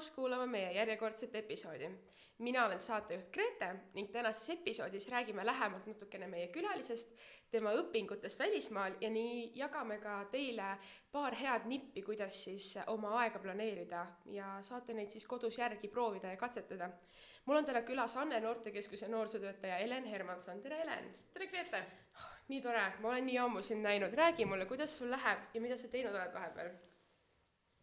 [0.00, 1.90] tulemast kuulama meie järjekordset episoodi.
[2.38, 7.10] mina olen saatejuht Grete ning tänases episoodis räägime lähemalt natukene meie külalisest,
[7.50, 10.78] tema õpingutest välismaal ja nii jagame ka teile
[11.12, 16.28] paar head nippi, kuidas siis oma aega planeerida ja saate neid siis kodus järgi proovida
[16.32, 16.88] ja katsetada.
[17.44, 21.10] mul on täna külas Anne noortekeskuse noorsootöötaja Helen Hermanson, tere Helen!
[21.32, 21.84] tere Grete!
[22.48, 25.76] nii tore, ma olen nii ammu sind näinud, räägi mulle, kuidas sul läheb ja mida
[25.76, 26.72] sa teinud oled vahepeal?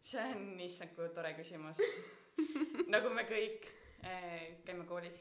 [0.08, 1.80] See on issand kui tore küsimus
[2.94, 3.66] nagu me kõik
[4.06, 5.18] eh, käime koolis,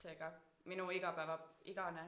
[0.00, 0.30] seega
[0.70, 1.36] minu igapäeva,
[1.70, 2.04] igane,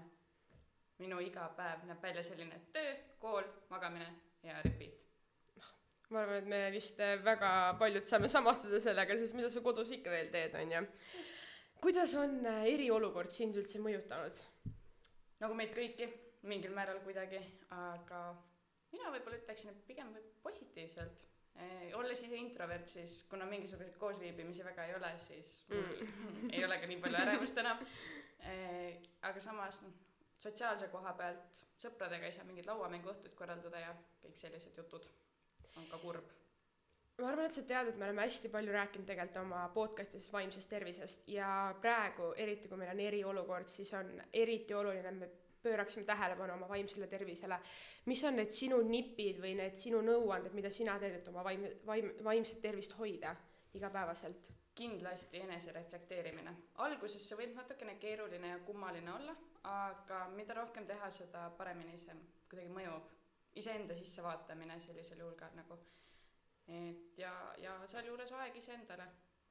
[1.02, 4.08] minu iga päev näeb välja selline töö, kool, magamine
[4.46, 5.02] ja repeat.
[6.10, 9.92] ma arvan, et me vist eh, väga paljud saame samastuda sellega, sest mida sa kodus
[9.95, 10.82] ikka veel teed, on ju.
[11.84, 14.42] kuidas on eh, eriolukord sind üldse mõjutanud?
[15.45, 16.10] nagu meid kõiki,
[16.48, 17.42] mingil määral kuidagi,
[17.76, 18.26] aga
[18.90, 21.26] mina võib-olla ütleksin, et pigem positiivselt
[21.96, 26.09] olles ise introvert, siis kuna mingisuguseid koosviibimisi väga ei ole, siis mm.
[26.54, 27.85] ei ole ka nii palju ärevust enam.
[28.46, 29.95] Eh, aga samas noh,
[30.38, 35.09] sotsiaalse koha pealt sõpradega ei saa mingeid lauamänguõhtuid korraldada ja kõik sellised jutud
[35.76, 36.35] on ka kurb
[37.16, 40.68] ma arvan, et sa tead, et me oleme hästi palju rääkinud tegelikult oma podcast'is vaimsest
[40.68, 41.48] tervisest ja
[41.80, 45.30] praegu, eriti kui meil on eriolukord, siis on eriti oluline, et me
[45.66, 47.59] pööraksime tähelepanu oma vaimsele tervisele.
[48.06, 51.66] mis on need sinu nipid või need sinu nõuanded, mida sina teed, et oma vaim,
[51.86, 53.34] vaim, vaimset tervist hoida
[53.74, 54.54] igapäevaselt?
[54.76, 56.52] kindlasti enesereflekteerimine.
[56.84, 59.34] alguses see võib natukene keeruline ja kummaline olla,
[59.73, 62.16] aga mida rohkem teha, seda paremini see
[62.51, 63.12] kuidagi mõjub.
[63.56, 65.78] iseenda sisse vaatamine sellisel juhul ka nagu,
[66.69, 69.06] et ja, ja sealjuures aeg iseendale,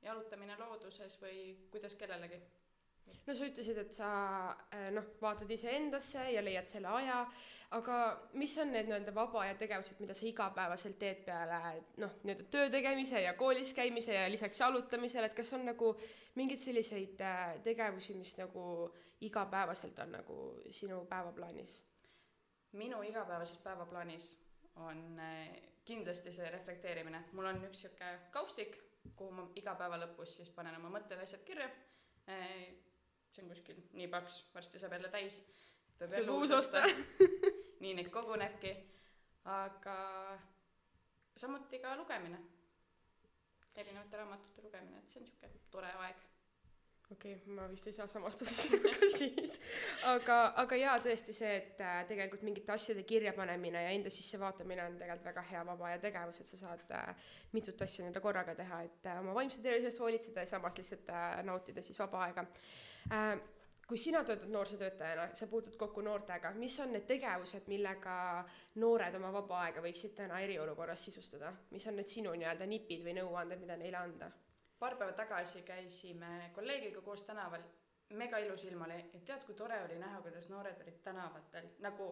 [0.05, 1.39] jalutamine looduses või
[1.73, 2.37] kuidas kellelegi
[3.25, 4.09] no sa ütlesid, et sa
[4.73, 7.21] äh, noh, vaatad iseendasse ja leiad selle aja,
[7.75, 7.97] aga
[8.39, 11.59] mis on need nii-öelda vaba aja tegevused, mida sa igapäevaselt teed peale
[12.01, 15.95] noh, nii-öelda töö tegemise ja koolis käimise ja lisaks jalutamisele, et kas on nagu
[16.39, 18.65] mingeid selliseid äh, tegevusi, mis nagu
[19.25, 20.39] igapäevaselt on nagu
[20.71, 21.83] sinu päevaplaanis?
[22.75, 24.33] minu igapäevases päevaplaanis
[24.83, 25.53] on äh,
[25.85, 28.77] kindlasti see reflekteerimine, mul on üks sihuke kaustik,
[29.15, 31.69] kuhu ma iga päeva lõpus siis panen oma mõtted, asjad kirja
[33.35, 35.41] see on kuskil nii paks, varsti saab jälle täis.
[35.97, 36.83] tuleb jälle uus osta.
[37.83, 38.75] nii neid kogunebki,
[39.51, 39.97] aga
[41.37, 42.39] samuti ka lugemine,
[43.75, 46.23] erinevate raamatute lugemine, et see on niisugune tore aeg.
[47.13, 49.59] Okei okay,, ma vist ei saa samastuda sinuga siis,
[50.09, 54.87] aga, aga jaa, tõesti see, et äh, tegelikult mingite asjade kirjapanemine ja enda sisse vaatamine
[54.87, 58.57] on tegelikult väga hea vaba aja tegevus, et sa saad äh, mitut asja nii-öelda korraga
[58.57, 62.25] teha, et äh, oma vaimse tervise eest hoolitseda ja samas lihtsalt äh, nautida siis vaba
[62.25, 62.47] aega.
[62.47, 62.94] äh,.
[63.87, 68.15] Kui sina töötad noorsootöötajana, sa puutud kokku noortega, mis on need tegevused, millega
[68.81, 73.13] noored oma vaba aega võiksid täna eriolukorras sisustada, mis on need sinu nii-öelda nipid või
[73.19, 74.31] nõuanded, mida neile anda?
[74.79, 77.61] paar päeva tagasi käisime kolleegiga koos tänaval,
[78.19, 82.09] mega ilus ilm oli ja tead, kui tore oli näha, kuidas noored olid tänavatel nagu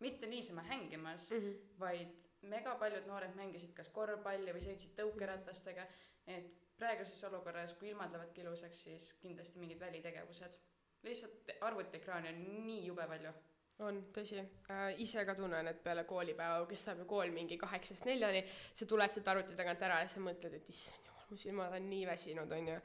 [0.00, 1.54] mitte niisama hängimas mm, -hmm.
[1.80, 2.08] vaid
[2.42, 5.86] mega paljud noored mängisid kas korvpalli või sõitsid tõukeratastega,
[6.26, 10.58] et praeguses olukorras, kui ilmad lähevadki ilusaks, siis kindlasti mingid välitegevused.
[11.02, 13.32] lihtsalt arvutiekraani on nii jube palju
[13.80, 18.42] on tõsi äh,, ise ka tunnen, et peale koolipäeva kestab ju kool mingi kaheksast neljani,
[18.74, 22.06] sa tuled sealt arvuti tagant ära ja sa mõtled, et issand mu silmad on nii
[22.08, 22.76] väsinud, on ju,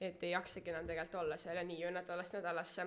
[0.00, 2.86] et ei jaksagi enam tegelikult olla seal ja nii ju nädalast nädalasse.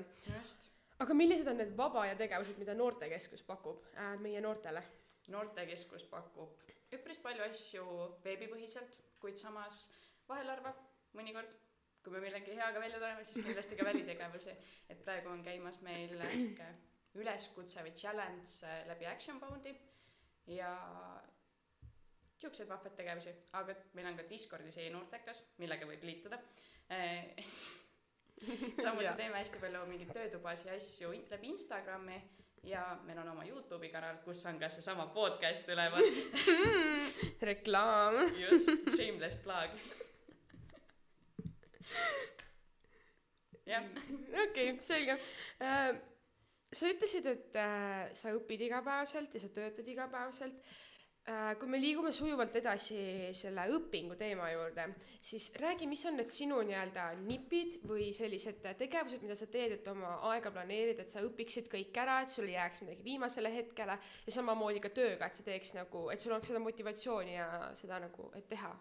[1.05, 4.83] aga millised on need vaba aja tegevused, mida Noortekeskus pakub äh, meie noortele?
[5.27, 6.57] noortekeskus pakub
[6.93, 7.85] üpris palju asju
[8.25, 10.73] veebipõhiselt, kuid samas vahel harva,
[11.17, 11.51] mõnikord,
[12.03, 14.55] kui me millegi heaga välja tuleme, siis kindlasti ka välitegevusi.
[14.89, 16.67] et praegu on käimas meil sihuke
[17.15, 19.75] üleskutse või challenge äh, läbi Action Boundi
[20.47, 20.73] ja
[22.33, 26.39] niisuguseid vahvaid tegevusi, aga meil on ka Discordis e-noortekas, millega võib liituda
[28.83, 32.17] samuti teeme hästi palju mingeid töötubasid ja asju läbi Instagrami
[32.63, 36.05] ja meil on oma Youtube'i kanal, kus on ka seesama podcast üleval
[37.49, 38.15] reklaam.
[38.39, 39.75] just, shameless plug.
[43.65, 43.85] Jah.
[44.47, 45.19] okei, selge.
[45.59, 45.93] Uh,
[46.73, 50.57] sa ütlesid, et äh, sa õpid igapäevaselt ja sa töötad igapäevaselt.
[51.23, 52.97] Äh, kui me liigume sujuvalt edasi
[53.37, 54.89] selle õpingu teema juurde,
[55.23, 59.87] siis räägi, mis on need sinu nii-öelda nipid või sellised tegevused, mida sa teed, et
[59.87, 63.95] oma aega planeerida, et sa õpiksid kõik ära, et sul ei jääks midagi viimasele hetkele.
[64.27, 67.47] Ja samamoodi ka tööga, et sa teeks nagu, et sul oleks seda motivatsiooni ja
[67.79, 68.73] seda nagu, et teha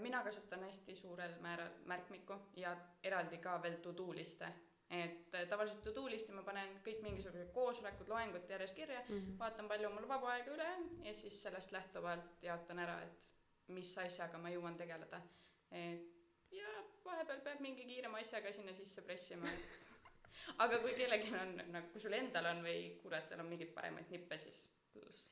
[0.00, 4.48] mina kasutan hästi suurel määral märkmikku ja eraldi ka veel to-do liste
[4.90, 9.36] et äh, tavaliselt to-do list'i ma panen kõik mingisugused koosolekud, loengud järjest kirja mm, -hmm.
[9.38, 13.92] vaatan, palju mul vaba aega üle on ja siis sellest lähtuvalt jaotan ära, et mis
[13.98, 15.22] asjaga ma jõuan tegeleda.
[15.70, 16.10] et
[16.50, 16.66] ja
[17.04, 19.90] vahepeal peab mingi kiirema asjaga sinna sisse pressima, et
[20.64, 24.36] aga kui kellelgi on nagu, kui sul endal on või kuulajatel on mingeid paremaid nippe,
[24.36, 24.68] siis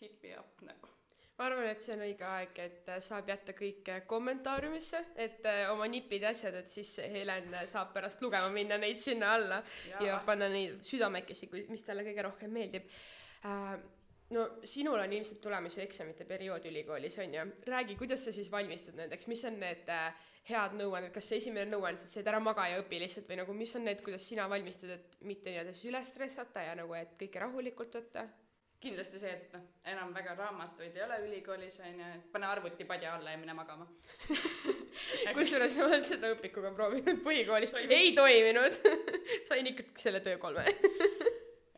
[0.00, 0.88] hit me up nagu
[1.38, 5.46] ma arvan, et see on õige aeg, et äh, saab jätta kõik äh, kommentaariumisse, et
[5.46, 9.60] äh, oma nipid ja asjad, et siis Helen saab pärast lugema minna neid sinna alla
[9.86, 12.90] ja, ja panna neid südamekesi, kui, mis talle kõige rohkem meeldib.
[13.46, 13.76] Äh,
[14.34, 18.50] no sinul on ilmselt tulemas ju eksamite periood ülikoolis on ju, räägi, kuidas sa siis
[18.52, 20.10] valmistud nendeks, mis on need äh,
[20.48, 23.56] head nõuanded, kas see esimene nõuanne siis, et ära maga ja õpi lihtsalt või nagu
[23.56, 27.16] mis on need, kuidas sina valmistud, et mitte nii-öelda siis üle stressata ja nagu, et
[27.20, 28.26] kõike rahulikult võtta?
[28.78, 32.86] Kindlasti see, et noh, enam väga raamatuid ei ole ülikoolis on ju, et pane arvuti
[32.86, 33.88] padja alla ja mine magama.
[35.38, 38.78] Kusjuures ma olen seda õpikuga proovinud põhikoolis, ei toiminud.
[39.48, 40.66] Sain ikkagi selle töö kolme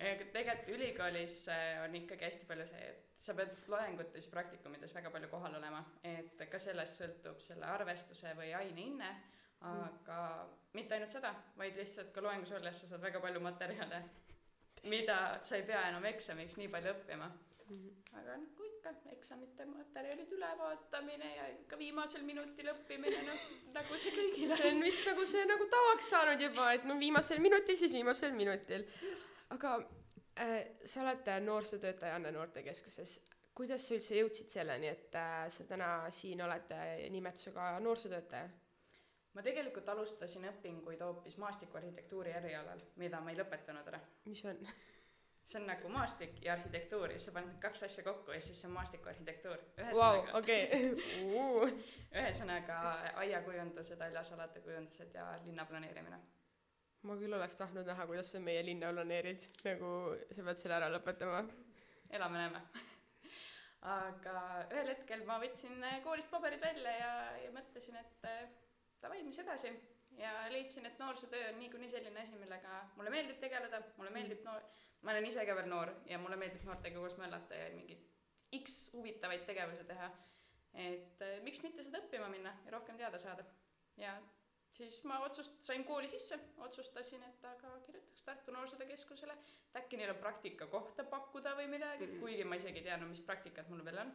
[0.00, 5.12] aga tegelikult ülikoolis äh, on ikkagi hästi palju see, et sa pead loengutes, praktikumides väga
[5.12, 9.11] palju kohal olema, et ka sellest sõltub selle arvestuse või aine hinne,
[9.61, 10.56] aga mm.
[10.79, 14.03] mitte ainult seda, vaid lihtsalt ka loengus olles sa saad väga palju materjale,
[14.88, 17.31] mida sa ei pea enam eksamiks nii palju õppima.
[17.71, 18.19] -hmm.
[18.19, 24.55] aga nagu ikka, eksamite materjalid ülevaatamine ja ikka viimasel minutil õppimine, noh, nagu see kõigil
[24.56, 28.35] see on vist nagu see nagu tavaks saanud juba, et no viimasel minutil, siis viimasel
[28.37, 28.87] minutil.
[29.56, 29.77] aga
[30.47, 33.21] äh, sa oled noorsootöötaja Anne Noortekeskuses.
[33.55, 38.49] kuidas sa üldse jõudsid selleni, et äh, sa täna siin oled äh, nimetusega noorsootöötaja?
[39.35, 44.00] Ma tegelikult alustasin õpinguid hoopis maastikuarhitektuuri erialal, mida ma ei lõpetanud ära.
[44.25, 44.59] mis on
[45.50, 48.41] see on nagu maastik ja arhitektuur ja siis sa paned need kaks asja kokku ja
[48.41, 49.62] siis see on maastikuarhitektuur.
[49.97, 50.69] Vau, okei.
[52.21, 52.77] ühesõnaga
[53.23, 56.21] aiakujundused, haljasalade kujundused ja linnaplaneerimine.
[57.03, 59.91] ma küll oleks tahtnud näha, kuidas sa meie linna planeerid, nagu
[60.31, 61.43] sa pead selle ära lõpetama.
[62.11, 62.61] elame-näeme
[63.97, 67.15] aga ühel hetkel ma võtsin koolist paberid välja ja,
[67.47, 68.29] ja mõtlesin, et
[69.02, 69.73] davai, mis edasi
[70.19, 74.64] ja leidsin, et noorsootöö on niikuinii selline asi, millega mulle meeldib tegeleda, mulle meeldib noor,
[75.02, 78.06] ma olen ise ka veel noor ja mulle meeldib noortega koos möllata ja mingeid
[78.58, 80.11] X huvitavaid tegevusi teha.
[80.75, 83.44] et äh, miks mitte seda õppima minna ja rohkem teada saada.
[83.97, 84.14] ja
[84.70, 89.96] siis ma otsust-, sain kooli sisse, otsustasin, et aga kirjutaks Tartu Noorsootöö Keskusele, et äkki
[89.96, 92.20] neil on praktikakohta pakkuda või midagi mm, -hmm.
[92.20, 94.14] kuigi ma isegi ei teadnud, mis praktikat mul veel on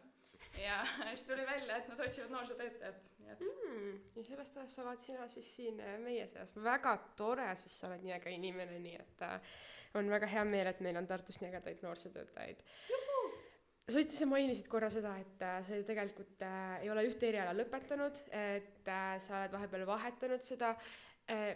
[0.63, 0.79] ja
[1.09, 3.99] siis tuli välja, et nad otsivad noorsootöötajat, nii et mm,.
[4.15, 8.05] ja sellest ajast oled sina siis siin äh, meie seas, väga tore, sest sa oled
[8.05, 9.59] nii äge inimene, nii et äh,
[9.99, 12.63] on väga hea meel, et meil on Tartus nii ägedaid noorsootöötajaid.
[13.85, 17.29] sa ütlesid, sa mainisid korra seda, et äh, sa ju tegelikult äh, ei ole ühte
[17.29, 20.75] eriala lõpetanud, et äh, sa oled vahepeal vahetanud seda
[21.31, 21.53] äh,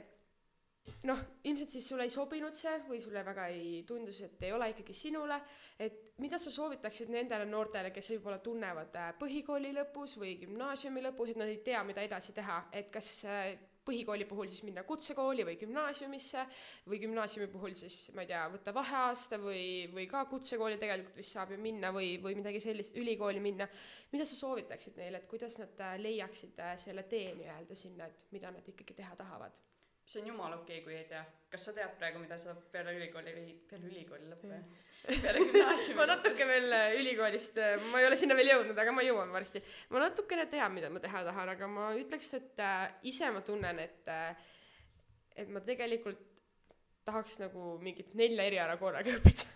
[1.07, 4.71] noh, ilmselt siis sulle ei sobinud see või sulle väga ei tundus, et ei ole
[4.73, 5.39] ikkagi sinule,
[5.79, 11.33] et mida sa soovitaksid nendele noortele, kes võib-olla tunnevad äh, põhikooli lõpus või gümnaasiumi lõpus,
[11.33, 13.53] et nad ei tea, mida edasi teha, et kas äh,
[13.89, 16.43] põhikooli puhul siis minna kutsekooli või gümnaasiumisse
[16.91, 19.63] või gümnaasiumi puhul siis ma ei tea, võtta vaheaasta või,
[19.95, 23.69] või ka kutsekooli tegelikult vist saab ju minna või, või midagi sellist, ülikooli minna.
[24.11, 28.51] mida sa soovitaksid neile, et kuidas nad äh, leiaksid selle tee nii-öelda sinna, et mida
[28.53, 29.63] nad ikkagi teha tahavad?
[30.09, 31.23] See on jumala okei okay,, kui ei tea.
[31.49, 35.19] kas sa tead praegu, mida sa peale ülikooli või peale ülikooli lõppu mm.
[35.23, 38.95] peale gümnaasiumi ma natuke veel äh, ülikoolist, äh, ma ei ole sinna veel jõudnud, aga
[38.95, 39.61] ma jõuan varsti.
[39.93, 43.83] ma natukene tean, mida ma teha tahan, aga ma ütleks, et äh, ise ma tunnen,
[43.85, 44.49] et äh,
[45.39, 46.25] et ma tegelikult
[47.07, 49.47] tahaks nagu mingit nelja eriala korraga õppida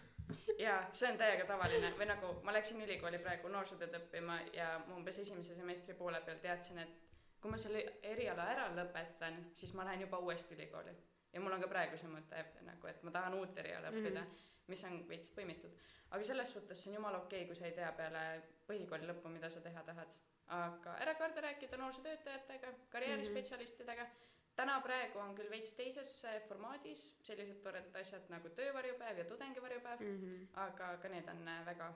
[0.59, 5.19] jaa, see on täiega tavaline või nagu ma läksin ülikooli praegu noorsootööd õppima ja umbes
[5.23, 7.12] esimese semestri poole peal teadsin, et
[7.43, 10.95] kui ma selle eriala ära lõpetan, siis ma lähen juba uuesti ülikooli.
[11.33, 14.27] ja mul on ka praegu see mõte nagu, et ma tahan uut eriala õppida mm,
[14.27, 14.67] -hmm.
[14.71, 15.73] mis on veits põimitud.
[16.09, 18.21] aga selles suhtes see on jumala okei okay,, kui sa ei tea peale
[18.67, 20.13] põhikooli lõppu, mida sa teha tahad.
[20.47, 24.55] aga ära karda rääkida noorsootöötajatega, karjäärispetsialistidega mm, -hmm.
[24.55, 26.15] täna praegu on küll veits teises
[26.47, 30.47] formaadis sellised toredad asjad nagu töövarjupäev ja tudengivarjupäev mm, -hmm.
[30.67, 31.93] aga ka need on väga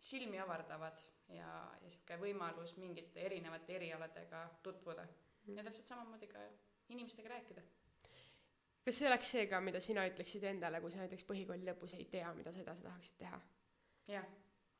[0.00, 1.00] silmi avardavad
[1.34, 1.48] ja,
[1.82, 5.56] ja sihuke võimalus mingite erinevate erialadega tutvuda mm.
[5.58, 6.44] ja täpselt samamoodi ka
[6.94, 7.62] inimestega rääkida.
[8.84, 12.06] kas see oleks see ka, mida sina ütleksid endale, kui sa näiteks põhikooli lõpus ei
[12.12, 13.40] tea, mida sa edasi tahaksid teha?
[14.14, 14.28] jah.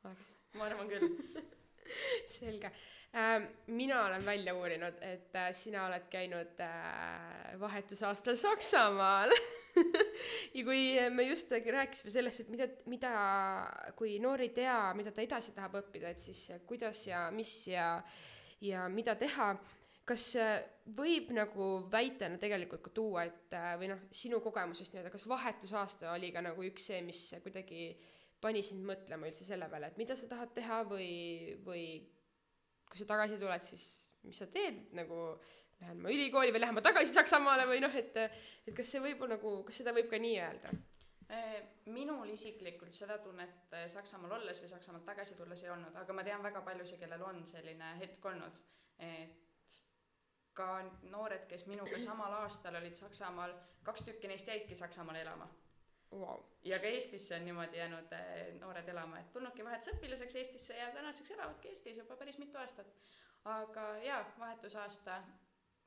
[0.04, 0.34] oleks?
[0.56, 1.08] ma arvan küll
[2.38, 2.70] selge
[3.16, 3.50] ähm,.
[3.66, 9.34] mina olen välja uurinud, et äh, sina oled käinud äh, vahetusaastal Saksamaal
[10.56, 10.82] ja kui
[11.14, 13.12] me just rääkisime sellest, et mida, mida,
[13.98, 17.90] kui noor ei tea, mida ta edasi tahab õppida, et siis kuidas ja mis ja,
[18.64, 19.52] ja mida teha,
[20.08, 20.30] kas
[20.98, 26.32] võib nagu väitena tegelikult ka tuua, et või noh, sinu kogemusest nii-öelda, kas vahetusaasta oli
[26.32, 27.90] ka nagu üks see, mis kuidagi
[28.40, 31.10] pani sind mõtlema üldse selle peale, et mida sa tahad teha või,
[31.66, 31.84] või
[32.88, 33.86] kui sa tagasi tuled, siis
[34.24, 35.36] mis sa teed nagu
[35.80, 39.24] lähen ma ülikooli või lähen ma tagasi Saksamaale või noh, et et kas see võib
[39.30, 40.72] nagu, kas seda võib ka nii öelda?
[41.28, 41.56] Eh,
[41.92, 46.24] minul isiklikult seda tunnet eh, Saksamaal olles või Saksamaalt tagasi tulles ei olnud, aga ma
[46.24, 48.56] tean väga paljusid, kellel on selline hetk olnud,
[49.04, 49.76] et
[50.56, 50.68] ka
[51.12, 53.52] noored, kes minuga samal aastal olid Saksamaal,
[53.84, 55.50] kaks tükki neist jäidki Saksamaale elama
[56.16, 56.40] wow..
[56.64, 61.36] ja ka Eestisse on niimoodi jäänud eh, noored elama, et tulnudki vahetusõpilaseks Eestisse ja tänaseks
[61.36, 62.88] elavadki Eestis juba päris mitu aastat.
[63.44, 65.22] aga jaa, vahetusaasta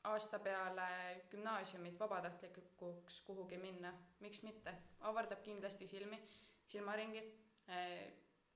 [0.09, 0.87] aasta peale
[1.31, 4.73] gümnaasiumit vabatahtlikuks kuhugi minna, miks mitte,
[5.09, 6.17] avardab kindlasti silmi,
[6.65, 7.21] silmaringi
[7.67, 8.09] eh,,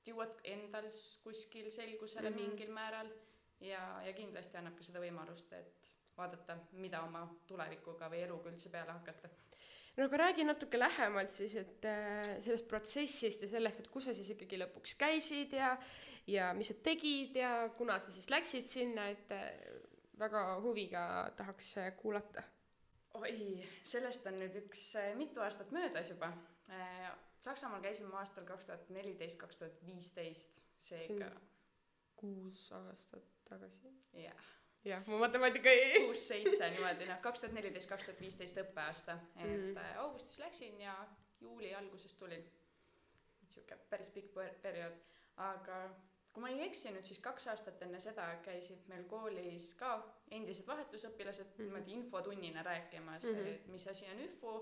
[0.05, 0.89] jõuad endal
[1.23, 2.49] kuskil selgusele mm -hmm.
[2.49, 3.09] mingil määral
[3.59, 8.69] ja, ja kindlasti annab ka seda võimalust, et vaadata, mida oma tulevikuga või eluga üldse
[8.69, 9.29] peale hakata.
[9.97, 14.13] no aga räägi natuke lähemalt siis, et äh, sellest protsessist ja sellest, et kus sa
[14.13, 15.77] siis ikkagi lõpuks käisid ja
[16.27, 19.51] ja mis sa tegid ja kuna sa siis läksid sinna, et äh,
[20.19, 22.43] väga huviga tahaks kuulata.
[23.13, 26.31] oi, sellest on nüüd üks äh, mitu aastat möödas juba.
[26.69, 27.11] Äh,
[27.45, 31.29] Saksamaal käisin ma aastal kaks tuhat neliteist, kaks tuhat viisteist, seega.
[32.15, 33.91] kuus aastat tagasi.
[34.13, 34.47] jah.
[34.85, 36.01] jah, mu matemaatika ei.
[36.05, 39.97] kuus-seitse niimoodi, noh, kaks tuhat neliteist, kaks tuhat viisteist õppeaasta, et mm -hmm.
[40.07, 40.97] augustis läksin ja
[41.41, 42.51] juuli alguses tulin.
[43.49, 44.97] sihuke päris pikk periood,
[45.37, 45.77] aga
[46.35, 49.93] kui ma ei eksi nüüd, siis kaks aastat enne seda käisid meil koolis ka
[50.35, 51.63] endised vahetusõpilased mm -hmm.
[51.63, 53.53] niimoodi infotunnina rääkimas mm, -hmm.
[53.53, 54.55] et mis asi on ÜFU,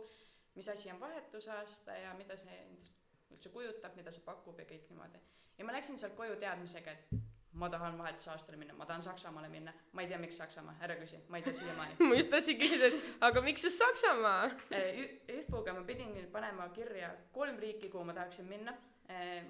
[0.55, 2.93] mis asi on vahetusaasta ja mida see endast
[3.31, 5.17] üldse kujutab, mida see pakub ja kõik niimoodi.
[5.57, 7.07] ja ma läksin sealt koju teadmisega, et
[7.51, 11.17] ma tahan vahetusaastale minna, ma tahan Saksamaale minna, ma ei tea, miks Saksamaa, ära küsi,
[11.27, 14.49] ma ei tea siiamaani ma just tahtsin küsida, et aga miks just Saksamaa
[15.39, 18.92] ÜFU-ga ma pidin panema kirja kolm riiki, kuhu ma tahaksin minna Äh,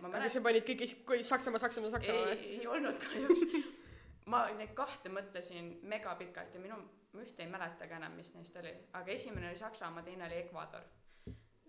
[0.01, 0.29] ma mäletan.
[0.29, 2.49] sa panid kõik kui Saksamaa, Saksamaa, Saksamaa või?
[2.57, 3.43] ei, olnud kahjuks
[4.31, 6.77] ma neid kahte mõtlesin megapikalt ja minu,
[7.13, 10.85] ma ühte ei mäletagi enam, mis neist oli, aga esimene oli Saksamaa, teine oli Ecuador.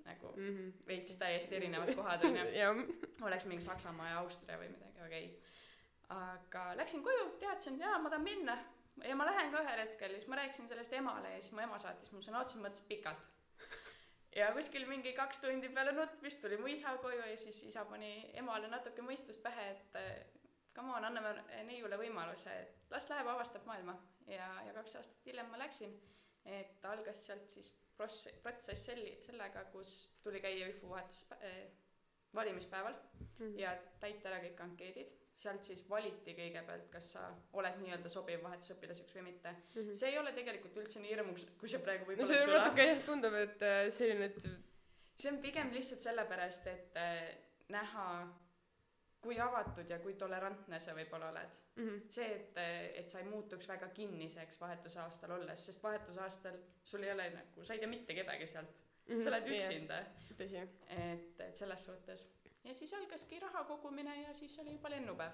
[0.04, 0.72] nagu mm -hmm.
[0.86, 2.42] veits täiesti erinevad kohad onju
[3.26, 5.40] oleks mingi Saksamaa ja Austria või midagi, aga ei.
[6.08, 8.58] aga läksin koju, teadsin, et jaa, ma tahan minna
[9.04, 11.60] ja ma lähen ka ühel hetkel ja siis ma rääkisin sellest emale ja siis mu
[11.60, 13.33] ema saatis mu sõna otseses mõttes pikalt
[14.34, 18.30] ja kuskil mingi kaks tundi peale nutmist tuli mu isa koju ja siis isa pani
[18.34, 19.98] emale natuke mõistust pähe, et
[20.74, 21.34] come on, anname
[21.68, 23.96] neiule võimaluse, et las läheb, avastab maailma.
[24.26, 25.94] ja, ja kaks aastat hiljem ma läksin,
[26.44, 31.66] et algas sealt siis pross-, protsess selli-, sellega, kus tuli käia ÜFU vahetus äh,
[32.34, 33.58] valimispäeval mm -hmm.
[33.60, 37.24] ja täita ära kõik ankeedid sealt siis valiti kõigepealt, kas sa
[37.58, 39.80] oled nii-öelda sobiv vahetusõpilaseks või mitte mm.
[39.80, 39.96] -hmm.
[39.98, 43.02] see ei ole tegelikult üldse nii hirmus, kui see praegu võib-olla no see natuke jah
[43.08, 47.20] tundub, et äh, selline, et see on pigem lihtsalt sellepärast, et äh,
[47.74, 48.06] näha,
[49.24, 51.88] kui avatud ja kui tolerantne sa võib-olla oled mm.
[51.88, 52.06] -hmm.
[52.18, 57.12] see, et, äh, et sa ei muutuks väga kinniseks vahetusaastal olles, sest vahetusaastal sul ei
[57.12, 59.14] ole nagu, sa ei tea mitte kedagi sealt mm.
[59.14, 59.22] -hmm.
[59.22, 60.00] sa oled üksinda.
[60.30, 62.28] et, et selles suhtes
[62.64, 65.32] ja siis algaski raha kogumine ja siis oli juba lennupäev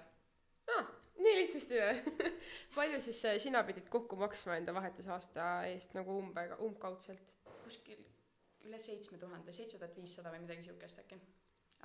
[0.77, 0.87] ah,.
[1.19, 2.31] nii lihtsasti või
[2.79, 7.35] palju siis äh, sina pidid kokku maksma enda vahetusaasta eest nagu umbe, umbkaudselt?
[7.65, 8.03] kuskil
[8.67, 11.21] üle seitsme tuhande, seitse tuhat viissada või midagi siukest äkki.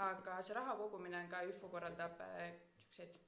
[0.09, 3.21] aga see raha kogumine on ka, ÜFO korraldab äh, siukseid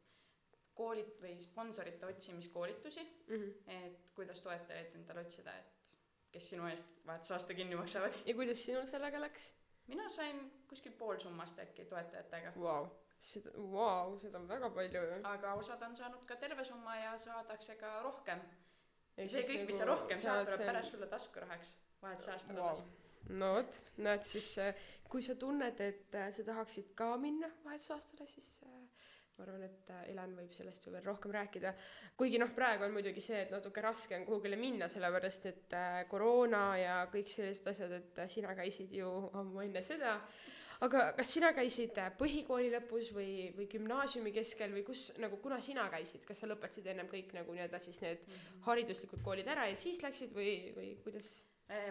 [0.78, 3.54] koolid või sponsorite otsimiskoolitusi mm, -hmm.
[3.78, 5.78] et kuidas toetajaid endale otsida, et
[6.32, 8.20] kes sinu eest vahetusaasta kinni maksavad.
[8.26, 9.54] ja kuidas sinul sellega läks?
[9.88, 10.40] Mina sain
[10.70, 12.88] kuskil pool summast äkki toetajatega wow..
[13.20, 15.20] seda, vau, seda on väga palju ju.
[15.32, 18.44] aga osad on saanud ka terve summa ja saadakse ka rohkem.
[19.18, 20.72] ja see kõik, mis sa nagu rohkem saad, tuleb see...
[20.72, 22.84] pärast sulle taskurahaks vahetusaastal wow.
[23.42, 28.28] no vot, näed siis, äh, kui sa tunned, et äh, sa tahaksid ka minna vahetusaastale,
[28.32, 28.87] siis äh,
[29.38, 31.74] ma arvan, et äh, Helen võib sellest ju veel rohkem rääkida.
[32.18, 35.98] kuigi noh, praegu on muidugi see, et natuke raske on kuhugile minna, sellepärast et äh,
[36.10, 40.18] koroona ja kõik sellised asjad, et äh, sina käisid ju ammu enne seda.
[40.86, 45.88] aga kas sina käisid põhikooli lõpus või, või gümnaasiumi keskel või kus nagu, kuna sina
[45.90, 48.62] käisid, kas sa lõpetasid ennem kõik nagu nii-öelda siis need -hmm.
[48.70, 51.36] hariduslikud koolid ära ja siis läksid või, või kuidas?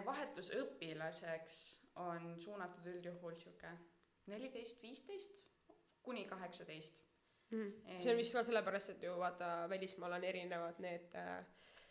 [0.05, 1.57] vahetusõpilaseks
[2.01, 3.75] on suunatud üldjuhul sihuke
[4.25, 5.43] neliteist, viisteist
[6.01, 7.03] kuni kaheksateist
[7.51, 7.99] mm..
[7.99, 11.45] see on vist ka sellepärast, et ju vaata, välismaal on erinevad need äh,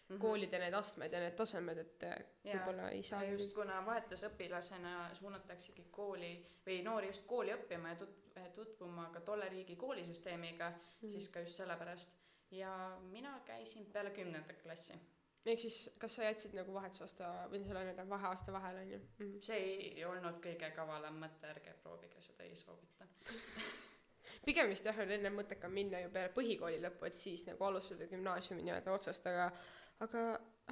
[0.08, 0.20] Mm -hmm.
[0.20, 5.84] koolide need astmed ja need tasemed, et äh, võib-olla ei saa just kuna vahetusõpilasena suunataksegi
[5.90, 11.10] kooli või noori just kooli õppima ja tut-, tutvuma ka tolle riigi koolisüsteemiga mm, -hmm.
[11.10, 12.10] siis ka just sellepärast.
[12.50, 14.94] ja mina käisin peale kümnendat klassi.
[15.46, 19.26] ehk siis, kas sa jätsid nagu vahetusaasta või selle nii-öelda vaheaasta vahele, on ju mm?
[19.26, 19.40] -hmm.
[19.40, 23.06] see ei olnud kõige kavalam mõte, ärge proovige seda, ei soovita
[24.46, 28.08] pigem vist jah, on ennem mõttekam minna ju peale põhikooli lõppu, et siis nagu alustada
[28.10, 29.50] gümnaasiumi nii-öelda otsast, aga
[30.04, 30.22] aga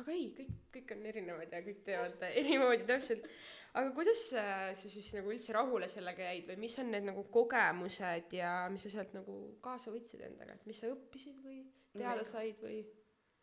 [0.00, 3.28] aga ei kõik kõik on erinevad ja kõik teevad erimoodi täpselt.
[3.74, 7.24] Aga kuidas äh, sa siis nagu üldse rahule sellega jäid või mis on need nagu
[7.34, 10.54] kogemused ja mis sa sealt nagu kaasa võtsid endaga?
[10.54, 11.64] Et mis sa õppisid või
[11.96, 12.28] teada Mega.
[12.28, 12.84] said või?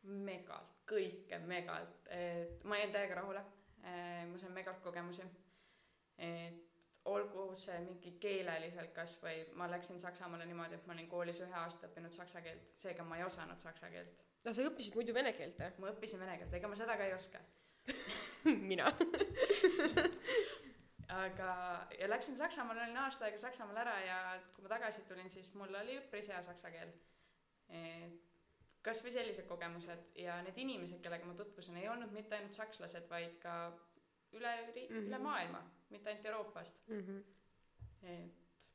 [0.02, 2.08] Megalt kõike megalt.
[2.10, 3.44] Et ma jäin täiega rahule.
[3.82, 5.26] Ma sain megalt kogemusi.
[6.22, 6.71] Et
[7.06, 11.56] olgu see mingi keeleliselt kas või ma läksin Saksamaale niimoodi et ma olin koolis ühe
[11.64, 14.22] aasta õppinud saksa keelt seega ma ei osanud saksa keelt.
[14.46, 17.10] No sa õppisid muidu vene keelt või ma õppisin vene keelt ega ma seda ka
[17.10, 17.42] ei oska.
[18.70, 18.92] Mina.
[21.22, 21.54] Aga
[22.00, 24.18] ja läksin Saksamaale olin aasta aega Saksamaal ära ja
[24.56, 26.94] kui ma tagasi tulin siis mul oli üpris hea saksa keel.
[27.72, 28.32] Et
[28.86, 33.10] kas või sellised kogemused ja need inimesed kellega ma tutvusin ei olnud mitte ainult sakslased
[33.10, 33.56] vaid ka
[34.38, 35.08] üle ri- mm -hmm.
[35.08, 35.24] üle Mhm.
[35.24, 37.24] maailma mitte ainult Euroopast mm -hmm.
[38.04, 38.72] et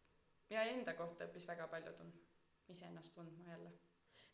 [0.50, 2.22] ja enda kohta õppis väga palju tund-
[2.68, 3.70] iseennast tundma jälle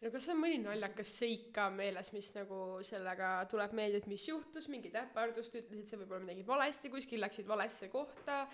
[0.03, 4.29] no kas on mõni naljakas seik ka meeles mis nagu sellega tuleb meelde et mis
[4.29, 8.49] juhtus mingit äpardust ütlesid sa võib-olla midagi valesti kuskil läksid valesse kohta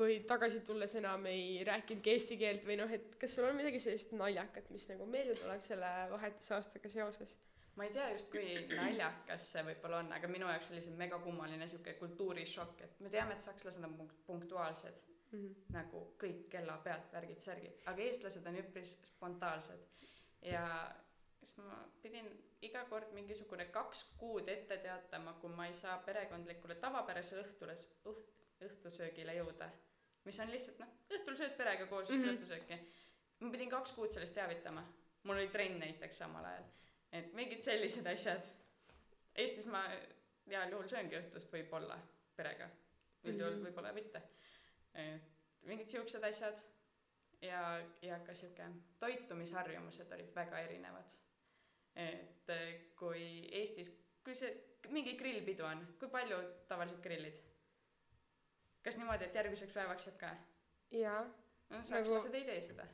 [0.00, 3.80] või tagasi tulles enam ei rääkinudki eesti keelt või noh et kas sul on midagi
[3.80, 7.38] sellist naljakat mis nagu meelde tuleb selle vahetusaastaga seoses
[7.80, 8.46] ma ei tea just kui
[8.76, 13.36] naljakas see võib-olla on aga minu jaoks oli see megakummaline sihuke kultuurishokk et me teame
[13.36, 15.54] et sakslased on punkt- punktuaalsed mm -hmm.
[15.76, 19.86] nagu kõik kella pealt värgid särgid aga eestlased on üpris spontaansed
[20.52, 20.64] ja
[21.38, 22.28] siis ma pidin
[22.68, 27.76] iga kord mingisugune kaks kuud ette teatama kui ma ei saa perekondlikule tavapärasele õhtule
[28.12, 28.26] õht,
[28.66, 29.70] õhtusöögile jõuda
[30.24, 32.16] mis on lihtsalt noh õhtul sööd perega koos mm.
[32.16, 32.34] -hmm.
[32.34, 32.80] õhtusööki
[33.40, 34.84] ma pidin kaks kuud sellest teavitama
[35.22, 36.68] mul oli trenn näiteks samal ajal
[37.12, 38.42] et mingid sellised asjad.
[39.36, 39.84] Eestis ma
[40.50, 41.98] heal juhul sööngi õhtust võib-olla
[42.36, 42.68] perega.
[43.24, 43.64] Üldjuhul Mhm.
[43.66, 44.22] võib-olla mitte.
[44.94, 45.22] Et
[45.62, 46.62] mingid siuksed asjad.
[47.42, 48.66] Ja ja ka sihuke
[49.00, 51.14] toitumisharjumused olid väga erinevad.
[51.96, 53.90] Et eh, kui Eestis
[54.24, 54.50] kui see
[54.88, 56.36] mingi grillpidu on kui palju
[56.68, 57.38] tavaliselt grillid?
[58.84, 60.34] Kas niimoodi et järgmiseks päevaks jääb ka?
[60.90, 61.22] Jaa.
[61.70, 62.86] Noh sakslased Nagu- ei tee seda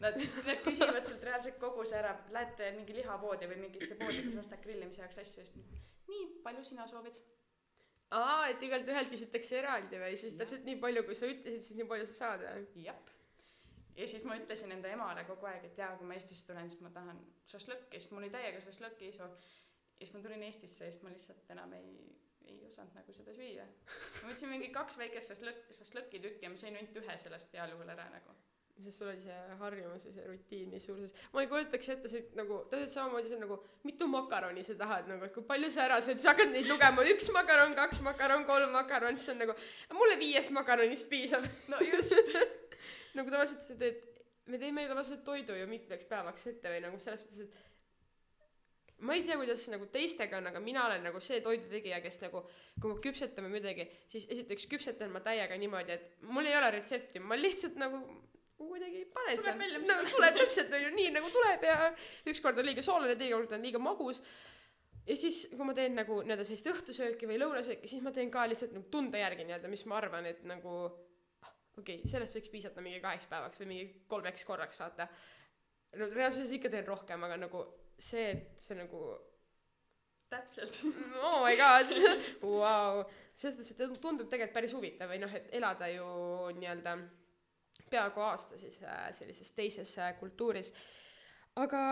[0.00, 4.62] Nad, nad küsivad sult reaalselt koguse ära, lähed mingi lihapoodi või mingisse poodi, kus ostad
[4.64, 5.54] grillimise jaoks asju, siis
[6.08, 7.20] nii palju sina soovid?
[8.12, 10.42] aa et igalt ühelt küsitakse eraldi või siis Jah.
[10.42, 12.98] täpselt nii palju kui sa ütlesid siis nii palju sa saad või jah.
[13.96, 16.82] ja siis ma ütlesin enda emale kogu aeg, et jaa, kui ma Eestisse tulen, siis
[16.84, 19.28] ma tahan šašlõkki, sest mul oli täiega šašlõki isu.
[19.30, 21.90] ja siis ma tulin Eestisse ja siis ma lihtsalt enam ei,
[22.52, 23.66] ei osanud nagu seda süüa.
[24.20, 27.72] ma võtsin mingi kaks väikest šašlõk, šašlõki tükki ja ma sõin ainult ühe sellest heal
[27.76, 28.36] juhul ära nagu.
[28.80, 32.12] Sest sul oli see harjumus ja see rutiin nii suur sees ma ei kujutaks ette
[32.12, 33.58] see nagu täpselt samamoodi see on nagu
[33.88, 37.04] mitu makaroni sa tahad nagu et kui palju sa ära sööd sa hakkad neid lugema
[37.14, 39.56] üks makaron kaks makaron kolm makaron siis on nagu
[39.98, 41.44] mulle viiest makaronist piisab.
[41.68, 42.16] No just.
[43.16, 43.98] Nagu tavaliselt sa teed
[44.48, 49.24] me teeme tavaliselt toidu ju mitmeks päevaks ette või nagu selles suhtes et ma ei
[49.26, 52.42] tea kuidas nagu teistega on aga mina olen nagu see toidutegija kes nagu
[52.80, 57.22] kui me küpsetame midagi siis esiteks küpsetan ma täiega niimoodi et mul ei ole retsepti
[57.22, 58.00] ma lihtsalt nagu
[58.70, 60.10] kuidagi panen Tuleb seal nagu tuleb.
[60.14, 61.76] tuleb täpselt on ju nii nagu tuleb ja
[62.32, 64.22] ükskord on liiga soolane teine kord on liiga magus.
[65.06, 68.44] Ja siis kui ma teen nagu nii-öelda sellist õhtusööki või lõunasööki siis ma teen ka
[68.50, 72.52] lihtsalt nagu tunde järgi nii-öelda mis ma arvan et nagu ah, okei okay, sellest võiks
[72.52, 75.08] piisata mingi kaheks päevaks või mingi kolmeks korraks vaata.
[75.98, 77.66] No reaalsuses ikka teen rohkem aga nagu
[77.98, 79.02] see et see nagu
[80.32, 80.78] täpselt.
[81.22, 81.90] Oh my god.
[82.42, 83.04] Vau.
[83.34, 86.06] Selles suhtes et tundub tegelikult päris huvitav või noh et elada ju
[86.58, 86.96] nii-öelda
[87.90, 90.72] peaaegu aasta siis äh, sellises teises äh, kultuuris.
[91.60, 91.82] Aga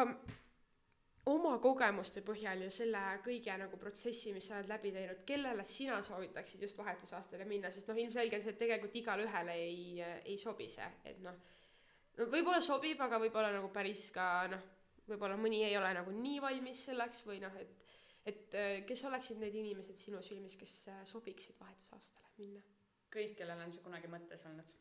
[1.30, 6.00] oma kogemuste põhjal ja selle kõige nagu protsessi mis sa oled läbi teinud kellele sina
[6.02, 7.70] soovitaksid just vahetusaastale minna?
[7.70, 11.36] Sest noh ilmselge on see et tegelikult igale ühele ei ei sobi see et noh
[12.16, 14.64] no võib-olla sobib aga võib-olla nagu päris ka noh
[15.10, 17.76] võib-olla mõni ei ole nagu nii valmis selleks või noh et
[18.30, 22.60] et äh, kes oleksid need inimesed sinu silmis kes äh, sobiksid vahetusaastale minna?
[23.10, 24.79] Kõik kellel on see kunagi mõttes olnud.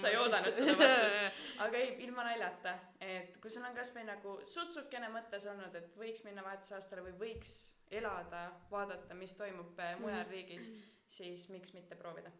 [0.00, 1.42] Sa ei oodanud seda vastust.
[1.64, 2.72] aga ei ilma naljata
[3.04, 7.52] et kui sul on kasvõi nagu sutsukene mõttes olnud et võiks minna vahetusaastale või võiks
[7.94, 10.30] elada vaadata mis toimub äh, mujal Mhm.
[10.32, 10.70] riigis
[11.14, 12.32] siis miks mitte proovida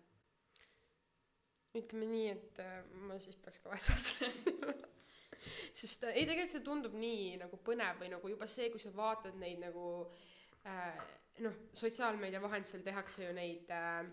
[1.74, 4.74] ütleme nii et äh, ma siis peaks ka vahetusaastale minema
[5.74, 8.92] sest äh, ei tegelikult see tundub nii nagu põnev või nagu juba see kui sa
[8.96, 9.84] vaatad neid nagu
[10.64, 11.04] äh,
[11.42, 14.04] noh sotsiaalmeedia vahendusel tehakse ju neid äh,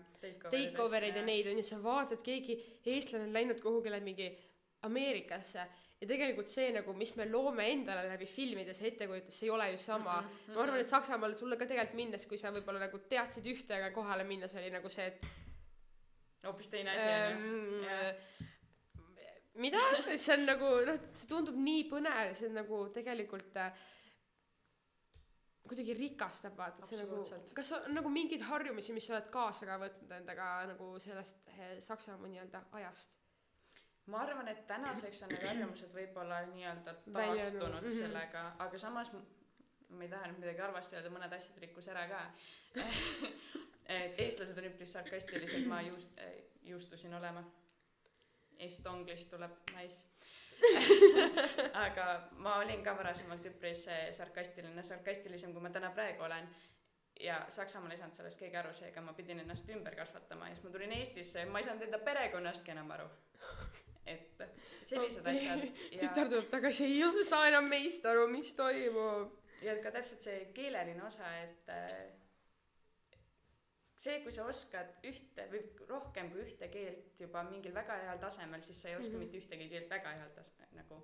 [0.50, 2.56] take over eid ja neid on ju sa vaatad keegi
[2.94, 4.32] eestlane on läinud kuhugile mingi
[4.82, 5.62] Ameerikasse
[6.02, 9.70] ja tegelikult see nagu mis me loome endale läbi filmide see ettekujutus see ei ole
[9.70, 10.56] ju sama mm -hmm.
[10.56, 13.90] ma arvan et Saksamaale sulle ka tegelikult minnes kui sa võib-olla nagu teadsid ühte aga
[13.94, 15.26] kohale minnes oli nagu see et
[16.46, 18.14] hoopis teine asi on ju ähm, Jah.
[19.54, 19.78] mida
[20.16, 23.72] see on nagu noh see tundub nii põnev see on nagu tegelikult äh,
[25.68, 27.22] kuidagi rikastab vaata, et see nagu
[27.56, 31.76] kas on nagu mingeid harjumusi, mis sa oled kaasa ka võtnud endaga nagu sellest eh,
[31.80, 33.18] Saksamaa nii-öelda ajast?
[34.10, 37.94] ma arvan, et tänaseks on need harjumused võib-olla nii-öelda taastunud mhm.
[38.00, 39.12] sellega, aga samas
[39.92, 42.20] ma ei taha nüüd midagi halvasti öelda, mõned asjad rikkus ära ka.
[43.96, 46.22] et eestlased on üpris sarkastilised, ma juust-,
[46.66, 47.44] juustusin olema.
[48.62, 50.06] Estonglist tuleb nice.
[51.86, 52.06] aga
[52.44, 56.48] ma olin ka varasemalt üpris eh, sarkastiline, sarkastilisem, kui ma täna praegu olen
[57.20, 60.64] ja Saksamaal ei saanud sellest keegi aru, seega ma pidin ennast ümber kasvatama ja siis
[60.66, 63.08] ma tulin Eestisse ja ma ei saanud enda perekonnastki enam aru.
[64.06, 64.42] et
[64.82, 69.36] sellised asjad ja tütar tuleb tagasi, ei saa enam meist aru, mis toimub.
[69.62, 72.21] ja ka täpselt see keeleline osa, et äh,
[74.02, 78.62] see, kui sa oskad ühte või rohkem kui ühte keelt juba mingil väga heal tasemel,
[78.66, 79.16] siis sa ei oska mm.
[79.16, 79.24] -hmm.
[79.24, 81.00] mitte ühtegi keelt väga heal tas-, nagu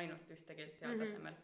[0.00, 1.06] ainult ühte keelt heal mm -hmm.
[1.06, 1.34] tasemel.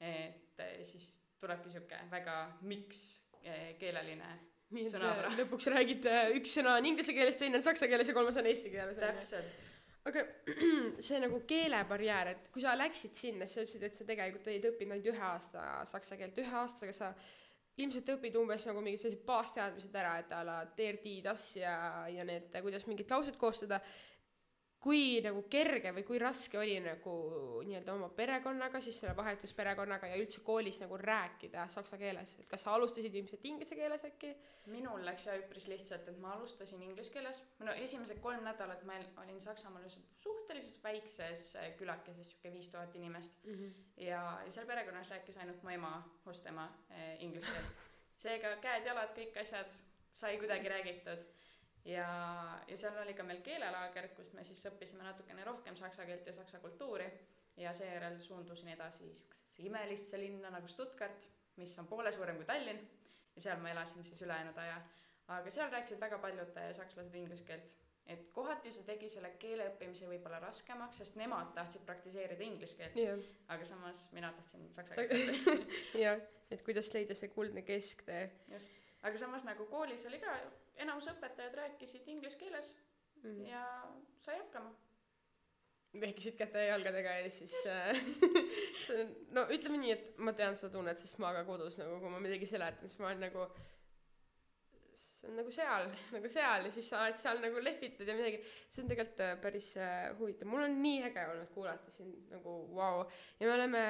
[0.00, 1.06] et äh, siis
[1.40, 4.32] tulebki sihuke väga miks äh, keeleline
[4.70, 8.14] nii et äh, lõpuks räägid üks sõna on inglise keeles, teine on saksa keeles ja
[8.14, 8.96] kolmas on eesti keeles.
[8.96, 9.72] täpselt
[10.04, 10.24] aga
[11.06, 14.68] see nagu keelebarjäär, et kui sa läksid sinna, siis sa ütlesid, et sa tegelikult olid
[14.70, 17.12] õppinud ainult ühe aasta saksa keelt, ühe aastaga sa
[17.82, 21.74] ilmselt õpid umbes nagu mingid sellised baasteadmised ära, et a la die, das ja,
[22.12, 23.80] ja need, kuidas mingit lauset koostada.
[24.84, 27.12] Kui nagu kerge või kui raske oli nagu
[27.64, 32.66] nii-öelda oma perekonnaga, siis selle vahetusperekonnaga ja üldse koolis nagu rääkida saksa keeles, et kas
[32.66, 34.34] sa alustasid ilmselt inglise keeles äkki?
[34.72, 38.98] minul läks ja üpris lihtsalt, et ma alustasin inglise keeles, no esimesed kolm nädalat ma
[39.22, 41.46] olin Saksamaal ühes suhteliselt väikses
[41.80, 43.40] külakeses, sihuke viis tuhat inimest.
[43.96, 45.94] ja, ja seal perekonnas rääkis ainult mu ema,
[46.26, 47.82] Hostema eh, inglise keelt.
[48.26, 49.80] seega käed-jalad, kõik asjad
[50.12, 51.24] sai kuidagi räägitud.
[51.84, 52.08] ja,
[52.68, 56.36] ja seal oli ka meil keelelaager, kus me siis õppisime natukene rohkem saksa keelt ja
[56.36, 57.08] saksa kultuuri.
[57.56, 62.80] Ja seejärel suundusin edasi siuksesse imelisse linna nagu Stuttgart, mis on poole suurem kui Tallinn.
[63.36, 64.82] Ja seal ma elasin siis ülejäänud aja.
[65.28, 67.74] aga seal rääkisid väga paljud eh, sakslased inglise keelt.
[68.06, 72.98] Et kohati see tegi selle keele õppimise võib-olla raskemaks, sest nemad tahtsid praktiseerida inglise keelt,
[73.00, 75.70] jah, aga samas mina tahtsin saksa keelt.
[75.96, 76.20] jah,
[76.50, 78.26] et kuidas leida see kuldne kesktee.
[78.52, 80.36] Just, aga samas nagu koolis oli ka,
[80.82, 82.72] enamus õpetajad rääkisid inglise keeles
[83.22, 83.44] mm..
[83.46, 83.62] ja
[84.24, 84.72] sai hakkama.
[86.00, 88.00] vehkisid käte ja jalgadega ja siis äh,
[88.86, 92.00] see on, no ütleme nii, et ma tean seda tunnet, sest ma ka kodus nagu,
[92.02, 93.46] kui ma midagi seletan, siis ma olen nagu
[95.24, 98.40] see on nagu seal, nagu seal ja siis sa oled seal nagu lehvitad ja midagi,
[98.70, 102.56] see on tegelikult äh, päris äh, huvitav, mul on nii äge olnud kuulata sind nagu
[102.74, 103.14] vau wow.
[103.40, 103.84] ja me oleme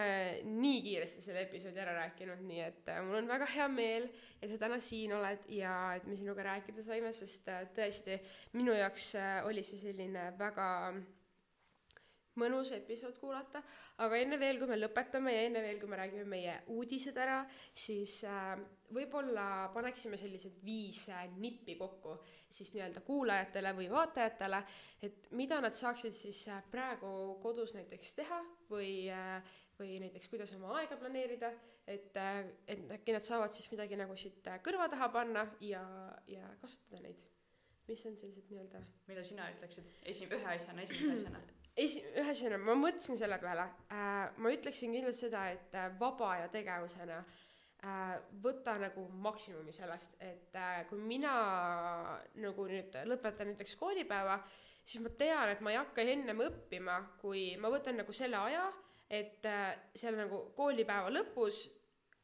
[0.48, 4.08] nii kiiresti selle episoodi ära rääkinud, nii et äh, mul on väga hea meel,
[4.40, 8.20] et sa täna siin oled ja et me sinuga rääkida saime, sest tõesti
[8.54, 9.14] minu jaoks
[9.48, 10.68] oli see selline väga
[12.40, 13.62] mõnus episood kuulata,
[14.04, 17.42] aga enne veel, kui me lõpetame ja enne veel, kui me räägime meie uudised ära,
[17.70, 18.54] siis äh,
[18.94, 22.16] võib-olla paneksime sellised viis äh, nippi kokku
[22.54, 24.62] siis nii-öelda kuulajatele või vaatajatele,
[25.06, 30.52] et mida nad saaksid siis äh, praegu kodus näiteks teha või äh, või näiteks kuidas
[30.54, 31.50] oma aega planeerida,
[31.86, 35.82] et äh,, et äkki nad saavad siis midagi nagu siit äh, kõrva taha panna ja,
[36.30, 37.18] ja kasutada neid.
[37.88, 41.42] mis on sellised nii-öelda mida sina ütleksid esi-, ühe asjana, esimese asjana?
[41.76, 43.66] esi-, ühesõnaga ma mõtlesin selle peale.
[43.92, 50.18] Äh,, ma ütleksin kindlasti seda, et äh, vaba aja tegevusena äh, võta nagu maksimumi sellest,
[50.22, 51.34] et äh, kui mina
[52.42, 54.38] nagu nüüd lõpetan näiteks koolipäeva,
[54.84, 58.66] siis ma tean, et ma ei hakka ennem õppima, kui ma võtan nagu selle aja,
[59.10, 61.66] et äh, seal nagu koolipäeva lõpus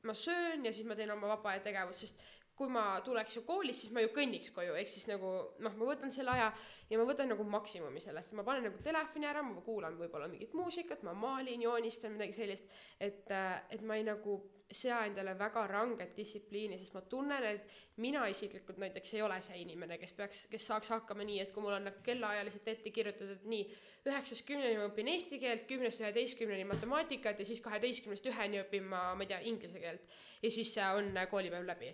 [0.09, 2.23] ma söön ja siis ma teen oma vaba aja tegevust, sest
[2.61, 5.33] kui ma tuleks ju koolist, siis ma ju kõnniks koju, ehk siis nagu
[5.65, 6.51] noh, ma võtan selle aja
[6.91, 10.53] ja ma võtan nagu maksimumi sellest, ma panen nagu telefoni ära, ma kuulan võib-olla mingit
[10.59, 12.69] muusikat, ma maalin, joonistan midagi sellist,
[13.01, 13.31] et,
[13.73, 18.79] et ma ei nagu sea endale väga ranget distsipliini, sest ma tunnen, et mina isiklikult
[18.79, 21.89] näiteks ei ole see inimene, kes peaks, kes saaks hakkama nii, et kui mul on
[21.89, 23.65] nagu kellaajaliselt ette kirjutatud, nii,
[24.09, 29.11] üheksast kümneni ma õpin eesti keelt, kümnest üheteistkümneni matemaatikat ja siis kaheteistkümnest üheni õpin ma,
[29.19, 30.17] ma ei tea, inglise keelt.
[30.41, 31.93] ja siis äh, on äh, koolipäev läbi.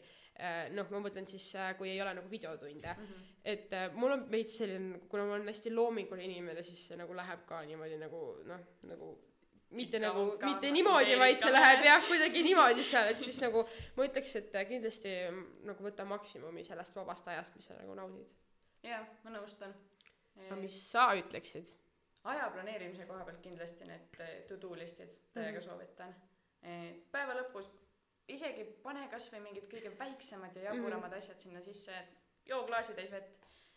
[0.75, 1.47] noh, ma mõtlen siis,
[1.79, 3.07] kui ei ole nagu videotunde mm.
[3.07, 3.31] -hmm.
[3.45, 7.17] et äh, mul on veits selline, kuna ma olen hästi loominguline inimene, siis see nagu
[7.17, 9.15] läheb ka niimoodi nagu noh, nagu
[9.71, 13.41] mitte Ikka nagu mitte nagu niimoodi, vaid see läheb jah, kuidagi niimoodi seal, et siis
[13.41, 13.65] nagu
[13.97, 17.95] ma ütleks, et äh, kindlasti mm, nagu võta maksimumi sellest vabast ajast, mis sa nagu
[17.95, 18.29] naudid.
[18.83, 19.75] jaa, ma nõustun.
[20.47, 21.73] aga mis sa ütleksid?
[22.27, 25.67] aja planeerimise koha pealt kindlasti need to-do list'id täiega Mhm.
[25.69, 26.15] soovitan.
[27.11, 27.71] päeva lõpus
[28.29, 33.33] isegi pane kasvõi mingid kõige väiksemad ja jaburamad asjad sinna sisse, et joo klaasitäis vett.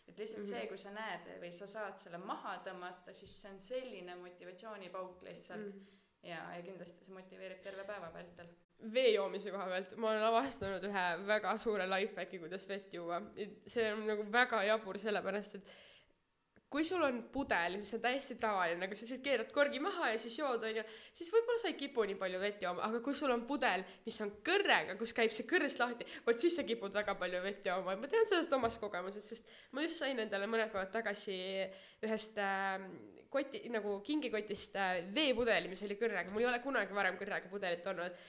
[0.08, 0.50] et lihtsalt Mhm.
[0.50, 5.22] see, kui sa näed või sa saad selle maha tõmmata, siis see on selline motivatsioonipauk
[5.22, 5.86] lihtsalt Mm.
[6.22, 8.48] ja, ja kindlasti see motiveerib terve päeva vältel.
[8.94, 13.20] vee joomise koha pealt ma olen avastanud ühe väga suure lifehacki kuidas vett juua
[13.66, 15.70] see on nagu väga jabur sellepärast et
[16.70, 20.18] kui sul on pudel, mis on täiesti tavaline, nagu sa lihtsalt keerad korgi maha ja
[20.22, 20.84] siis jood, onju,
[21.18, 24.18] siis võib-olla sa ei kipu nii palju vett jooma, aga kui sul on pudel, mis
[24.22, 27.96] on kõrrega, kus käib see kõrrest lahti, vot siis sa kipud väga palju vett jooma.
[27.98, 31.40] ma tean sellest omast kogemusest, sest ma just sain endale mõned päevad tagasi
[32.06, 32.78] ühest äh,
[33.34, 37.90] koti, nagu kingikotist äh, veepudeli, mis oli kõrrega, mul ei ole kunagi varem kõrrega pudelit
[37.90, 38.22] olnud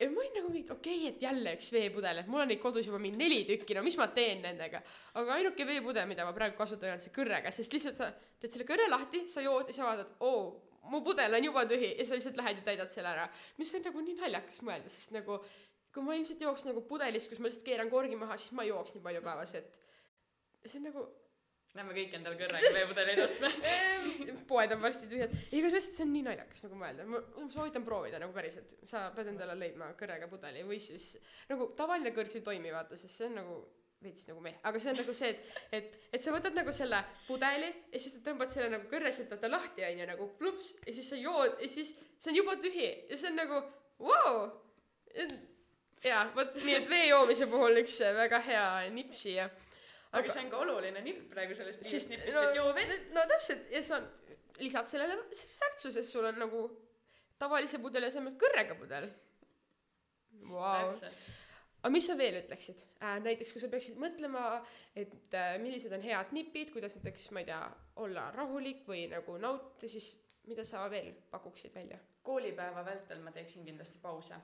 [0.00, 2.60] ja ma olin nagu mingi, okei okay,, et jälle üks veepudel, et mul on neid
[2.62, 4.82] kodus juba mingi neli tükki, no mis ma teen nendega.
[5.20, 8.10] aga ainuke veepudel, mida ma praegu kasutan, on see kõrrega, sest lihtsalt sa
[8.42, 10.48] teed selle kõrre lahti, sa jood ja sa vaatad, oo,
[10.90, 13.28] mu pudel on juba tühi ja sa lihtsalt lähed ja täidad selle ära.
[13.58, 15.38] mis on nagu nii naljakas mõelda, sest nagu
[15.94, 18.72] kui ma ilmselt jooks nagu pudelist, kus ma lihtsalt keeran korgi maha, siis ma ei
[18.72, 19.70] jooks nii palju päevas vett.
[20.64, 21.06] see on nagu
[21.74, 23.48] Lähme kõik endale kõrraga veepudeleid ostma
[24.50, 25.32] poed on varsti tühjad.
[25.50, 27.06] ei, aga lihtsalt see on nii naljakas nagu mõelda.
[27.08, 28.76] ma soovitan proovida nagu päriselt.
[28.86, 31.14] sa pead endale leidma kõrraga pudeli või siis
[31.50, 33.58] nagu tavaline kõrts ei toimi, vaata, sest see on nagu
[34.04, 37.00] veits nagu meh, aga see on nagu see, et, et, et sa võtad nagu selle
[37.28, 41.18] pudeli ja siis tõmbad selle nagu kõrreselt vaata lahti onju nagu plups ja siis sa
[41.20, 43.60] jood ja siis see on juba tühi ja see on nagu
[43.98, 44.40] vau wow!.
[46.04, 49.48] jaa, vot nii et vee joomise puhul üks väga hea nipp siia
[50.18, 53.10] aga see on ka oluline nipp praegu sellest viiest nipist no,, et joo vett.
[53.16, 54.00] no täpselt ja sa
[54.62, 56.64] lisad sellele särtsu, sest sul on nagu
[57.40, 59.08] tavalise pudeli asemel kõrrega pudel
[60.50, 60.92] wow..
[60.94, 63.18] aga mis sa veel ütleksid äh,?
[63.24, 64.44] näiteks kui sa peaksid mõtlema,
[64.94, 67.62] et äh, millised on head nipid, kuidas näiteks, ma ei tea,
[68.04, 70.14] olla rahulik või nagu nautida, siis
[70.48, 71.98] mida sa veel pakuksid välja?
[72.24, 74.38] koolipäeva vältel ma teeksin kindlasti pause.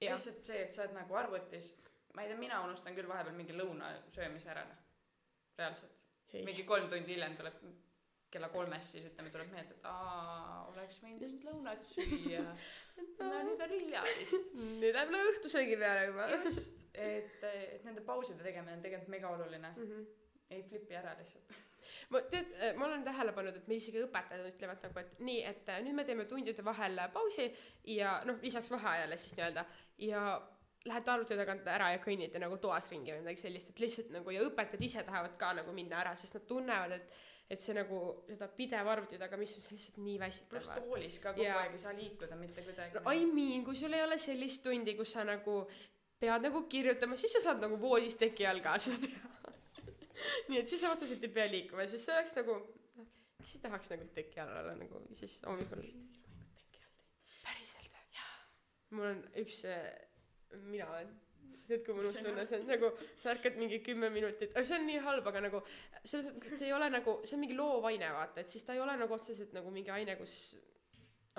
[0.00, 1.72] lihtsalt see, et sa oled nagu arvutis,
[2.14, 4.85] ma ei tea, mina unustan küll vahepeal mingi lõuna söömise ära noh
[5.58, 6.04] reaalselt.
[6.44, 7.60] mingi kolm tundi hiljem tuleb
[8.36, 12.42] kella kolmest, siis ütleme, tuleb meelde, et aa, oleks võinud just lõunat süüa
[13.20, 14.50] no nüüd on hilja vist.
[14.56, 16.26] nüüd läheb õhtusöögi peale juba.
[16.44, 19.86] just, et, et nende pauside tegemine on tegelikult mega oluline mm.
[19.86, 20.10] -hmm.
[20.56, 21.56] ei flipi ära lihtsalt
[22.10, 25.72] ma tead, ma olen tähele pannud, et meil isegi õpetajad ütlevad nagu, et nii, et
[25.86, 27.48] nüüd me teeme tundide vahel pausi
[27.96, 29.64] ja noh, lisaks vaheajale siis nii-öelda
[30.08, 30.22] ja
[30.86, 34.34] lähed arvuti tagant ära ja kõnnite nagu toas ringi või midagi sellist, et lihtsalt nagu
[34.34, 37.98] ja õpetajad ise tahavad ka nagu minna ära, sest nad tunnevad, et et see nagu
[38.26, 40.48] nii-öelda pidev arvuti taga, mis on lihtsalt nii väsitav.
[40.50, 41.60] pluss toolis ka kogu ja.
[41.60, 42.98] aeg ei saa liikuda mitte kuidagi.
[42.98, 45.60] no I mean, kui sul ei ole sellist tundi, kus sa nagu
[46.18, 49.54] pead nagu kirjutama, siis sa saad nagu voodis teki all ka seda teha
[50.48, 52.58] nii et siis sa otseselt ei pea liikuma, siis see oleks nagu,
[53.38, 55.84] kes ei tahaks nagu teki all olla nagu siis hommikul.
[57.44, 58.26] päriselt või?
[58.96, 59.62] mul on üks
[60.64, 61.14] mina olen.
[61.66, 64.52] Tead kui mõnus tunne see on nagu sa ärkad mingi kümme minutit.
[64.54, 65.60] Aga see on nii halb aga nagu
[66.04, 68.44] selles mõttes et see ei ole nagu see on mingi loovaine vaata.
[68.44, 70.36] Et siis ta ei ole nagu otseselt nagu mingi aine kus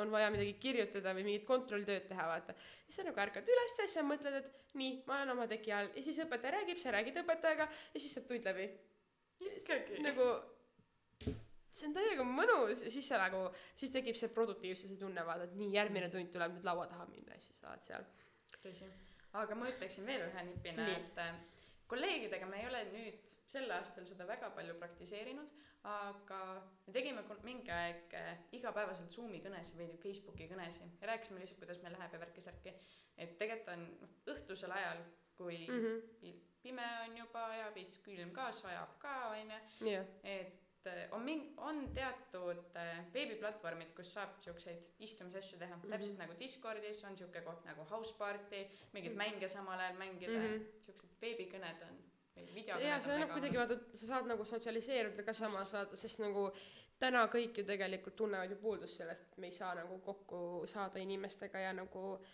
[0.02, 2.58] on vaja midagi kirjutada või mingit kontrolltööd teha vaata.
[2.86, 5.90] Siis sa nagu ärkad üles siis sa mõtled et nii ma olen oma teki all.
[5.96, 8.68] Ja siis õpetaja räägib sa räägid õpetajaga ja siis saab tund läbi.
[9.48, 10.04] Ikkagi.
[10.04, 10.30] Nagu
[11.72, 12.84] see on täiega mõnus.
[12.86, 13.48] Ja siis sa nagu
[13.80, 17.38] siis tekib see produktiivsuse tunne vaata et nii järgmine tund tuleb nüüd laua taha minna
[17.38, 18.10] ja siis oled seal.
[18.62, 18.92] Tõsi
[19.34, 21.36] aga ma ütleksin veel ühe nipina, et äh,
[21.88, 26.40] kolleegidega me ei ole nüüd sel aastal seda väga palju praktiseerinud, aga
[26.88, 31.82] me tegime mingi aeg äh, igapäevaselt Zoomi kõnesid või Facebooki kõnesid ja rääkisime lihtsalt, kuidas
[31.84, 32.74] meil läheb ja värki-särki.
[33.18, 35.04] et tegelikult on noh, õhtusel ajal,
[35.38, 36.40] kui mm -hmm.
[36.62, 40.67] pime on juba ja veits külm ka, sajab ka, onju, et et
[41.12, 45.96] on mingi, on teatud äh, veebiplatvormid, kus saab siukseid istumisasju teha mm, -hmm.
[45.96, 49.34] täpselt nagu Discordis on siuke koht nagu House Party, mingeid mm -hmm.
[49.34, 50.82] mänge samal ajal mängida mm, -hmm.
[50.86, 52.04] siuksed veebikõned on.
[52.66, 56.52] jaa, see annab kuidagi vaata, sa saad nagu sotsialiseeruda ka samas vaata, sest nagu
[57.00, 61.00] täna kõik ju tegelikult tunnevad ju puudust sellest, et me ei saa nagu kokku saada
[61.00, 62.30] inimestega ja nagu äh,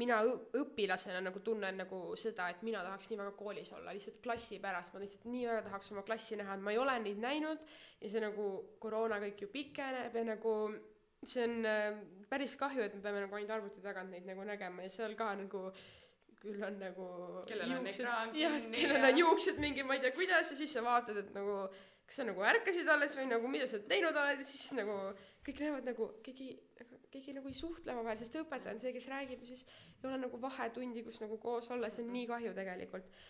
[0.00, 0.22] mina
[0.56, 4.94] õpilasena nagu tunnen nagu seda, et mina tahaks nii väga koolis olla, lihtsalt klassi pärast,
[4.94, 7.66] ma lihtsalt nii väga tahaks oma klassi näha, et ma ei ole neid näinud
[8.00, 8.48] ja see nagu
[8.80, 10.54] koroona kõik ju pikeneb ja nagu
[11.22, 11.98] see on äh,
[12.30, 15.34] päris kahju, et me peame nagu ainult arvuti tagant neid nagu nägema ja seal ka
[15.38, 15.68] nagu
[16.42, 17.06] küll on nagu
[17.46, 20.82] kellel on ekraan kinni kellel on juuksed mingi ma ei tea kuidas ja siis sa
[20.84, 21.68] vaatad, et nagu
[22.06, 24.96] kas sa nagu ärkasid alles või nagu mida sa teinud oled ja siis nagu
[25.46, 26.50] kõik näevad nagu keegi
[26.80, 30.08] nagu keegi nagu ei suhtle omavahel, sest õpetaja on see, kes räägib ja siis ei
[30.08, 33.22] ole nagu vahetundi, kus nagu koos olla, see on nii kahju tegelikult.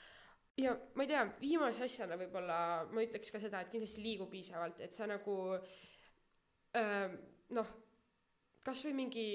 [0.60, 2.58] ja ma ei tea, viimase asjana võib-olla
[2.92, 7.08] ma ütleks ka seda, et kindlasti liigu piisavalt, et sa nagu öö,
[7.56, 7.74] noh,
[8.64, 9.26] kasvõi mingi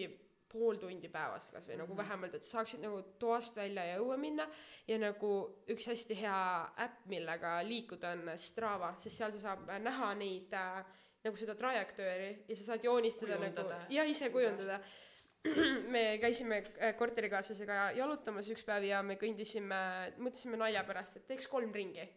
[0.47, 1.81] pool tundi päevas kasvõi mm -hmm.
[1.83, 2.01] nagu mhm.
[2.01, 4.47] vähemalt, et saaksid nagu toast välja ja õue minna
[4.87, 5.31] ja nagu
[5.67, 6.39] üks hästi hea
[6.85, 10.85] äpp, millega liikuda on Strava, sest seal sa saab näha neid äh,
[11.27, 13.81] nagu seda trajektööri ja sa saad joonistada nagu kujundada.
[13.83, 14.79] nagu ja ise kujundada.
[15.93, 19.81] me käisime äh, korterikaaslasega jalutamas üks päev ja me kõndisime,
[20.19, 22.07] mõtlesime nalja pärast, et teeks kolm ringi.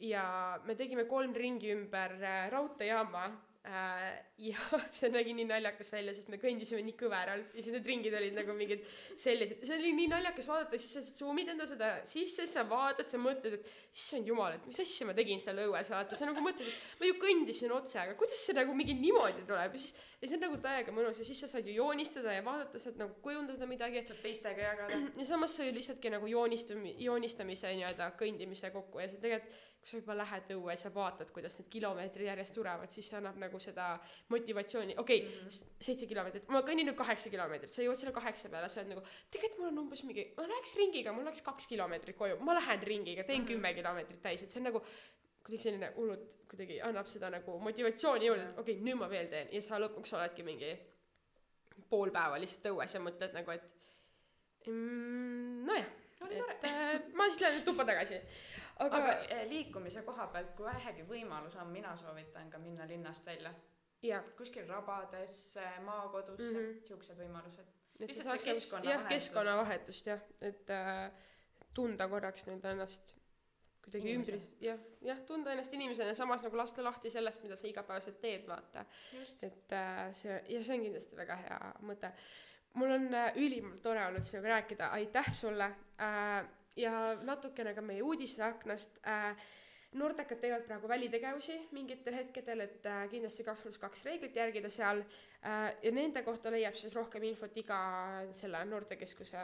[0.00, 0.24] ja
[0.64, 3.24] me tegime kolm ringi ümber äh, raudteejaama
[3.64, 4.56] ja
[4.94, 8.36] see nägi nii naljakas välja, sest me kõndisime nii kõveralt ja siis need ringid olid
[8.38, 8.86] nagu mingid
[9.20, 13.04] sellised, see oli nii naljakas vaadata, siis sa zoom'id enda seda sisse, siis sa vaatad,
[13.08, 16.44] sa mõtled, et issand jumal, et mis asja ma tegin seal õues, vaata, sa nagu
[16.44, 20.08] mõtled, et ma ju kõndisin otse, aga kuidas see nagu mingi niimoodi tuleb ja siis
[20.20, 22.98] ja see on nagu täiega mõnus ja siis sa saad ju joonistada ja vaadata, saad
[23.00, 24.02] nagu kujundada midagi.
[24.04, 24.98] saad teistega jagada.
[25.16, 29.88] ja samas sa ju lihtsaltki nagu joonistumi-, joonistamise nii-öelda kõndimise kokku ja sa tegelikult kui
[29.88, 33.60] sa juba lähed õues ja vaatad, kuidas need kilomeetrid järjest tulevad, siis see annab nagu
[33.62, 33.86] seda
[34.32, 38.12] motivatsiooni, okei okay, mm -hmm., seitse kilomeetrit, ma kõnnin nüüd kaheksa kilomeetrit, sa jõuad selle
[38.12, 41.42] kaheksa peale, sa oled nagu, tegelikult mul on umbes mingi, ma läheks ringiga, mul läks
[41.46, 43.52] kaks kilomeetrit koju, ma lähen ringiga, teen mm -hmm.
[43.52, 44.84] kümme kilomeetrit täis, et see on nagu
[45.44, 49.28] kuidagi selline hullult kuidagi annab seda nagu motivatsiooni juurde, et okei okay,, nüüd ma veel
[49.32, 49.48] teen.
[49.52, 50.70] Ja sa lõpuks oledki mingi
[51.90, 55.88] pool päeva lihtsalt õues ja mõtled nagu, et mm, nojah,
[56.52, 58.20] et äh, ma siis lähen tuppa tagasi
[58.80, 63.26] aga, aga eh, liikumise koha pealt, kui vähegi võimalus on, mina soovitan ka minna linnast
[63.26, 63.54] välja.
[64.36, 66.86] kuskil rabadesse, maakodusse mm, -hmm.
[66.88, 67.66] siuksed võimalused.
[67.98, 68.92] lihtsalt see keskkonnavahetus.
[68.92, 71.10] jah, keskkonnavahetust jah, et äh,
[71.74, 73.14] tunda korraks nüüd ennast
[73.84, 78.20] kuidagi ümbris, jah, jah, tunda ennast inimesena, samas nagu lasta lahti sellest, mida sa igapäevaselt
[78.20, 78.84] teed, vaata.
[79.42, 82.12] et äh, see, ja see on kindlasti väga hea mõte.
[82.74, 86.44] mul on äh, ülimalt tore olnud sinuga rääkida, aitäh sulle äh,
[86.76, 89.34] ja natukene ka meie uudisteaknast äh,
[89.90, 95.00] Nordecad teevad praegu välitegevusi mingitel hetkedel, et äh, kindlasti kaks pluss kaks reeglit järgida seal
[95.02, 97.78] äh, ja nende kohta leiab siis rohkem infot iga
[98.38, 99.42] selle noortekeskuse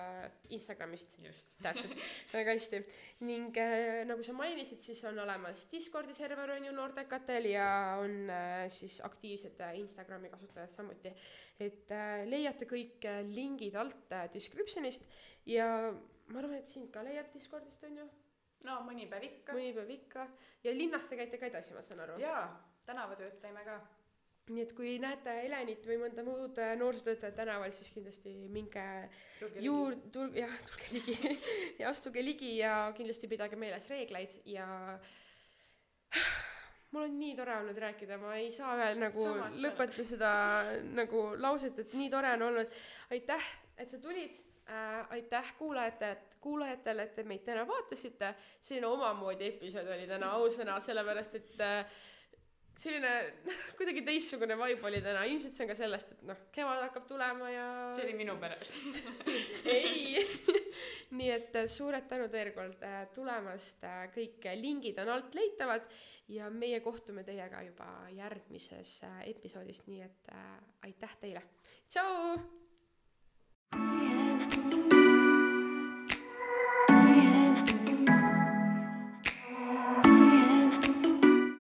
[0.55, 1.19] Instagramist.
[1.67, 1.99] täpselt,
[2.31, 2.83] väga hästi.
[3.27, 8.31] ning äh, nagu sa mainisid, siis on olemas Discordi server on ju Nordecatel ja on
[8.31, 11.11] äh, siis aktiivsed äh, Instagrami kasutajad samuti.
[11.59, 15.11] et äh, leiate kõik lingid alt description'ist
[15.51, 15.91] ja
[16.33, 18.07] ma arvan, et sind ka leiab Discordist, on ju?
[18.65, 19.55] no mõni päev ikka.
[19.57, 20.25] mõni päev ikka.
[20.65, 22.19] ja linnas te käite ka edasi, ma saan aru?
[22.23, 22.49] jaa,
[22.89, 23.77] tänavatööd teeme ka.
[24.51, 28.87] nii et kui näete Helenit või mõnda muud äh, noorsootöötajat tänaval, siis kindlasti minge
[29.62, 31.39] juur-, tulge, jah, tulge ligi
[31.81, 34.67] ja astuge ligi ja kindlasti pidage meeles reegleid ja
[36.93, 40.35] mul on nii tore olnud rääkida, ma ei saa veel nagu Samad lõpetada seda
[40.97, 42.77] nagu lauset, et nii tore on olnud.
[43.15, 44.39] aitäh, et sa tulid
[44.70, 45.07] äh,.
[45.11, 48.35] aitäh kuulajatele, kuulajatele, et te meid täna vaatasite.
[48.61, 51.98] selline omamoodi episood oli täna, ausõna, sellepärast et äh,
[52.76, 53.12] selline
[53.79, 57.50] kuidagi teistsugune vibe oli täna, ilmselt see on ka sellest, et noh, kevad hakkab tulema
[57.50, 57.68] ja.
[57.96, 58.76] see oli minu pärast
[59.76, 60.26] ei
[61.18, 65.87] nii et äh, suured tänud veel kord äh, tulemast, äh, kõik lingid on alt leitavad
[66.33, 68.98] ja meie kohtume teiega juba järgmises
[69.31, 70.35] episoodis, nii et
[70.88, 71.42] aitäh teile,
[71.88, 72.37] tšau.